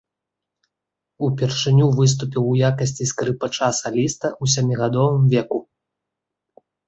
Упершыню 1.27 1.89
выступіў 1.99 2.43
у 2.53 2.55
якасці 2.71 3.03
скрыпача-саліста 3.11 4.27
ў 4.33 4.45
сямігадовым 4.57 5.23
веку. 5.35 5.59